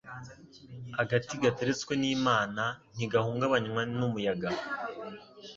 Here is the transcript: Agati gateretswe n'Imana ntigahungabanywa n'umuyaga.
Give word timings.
Agati 1.01 1.33
gateretswe 1.43 1.93
n'Imana 2.01 2.63
ntigahungabanywa 2.95 3.81
n'umuyaga. 3.97 4.49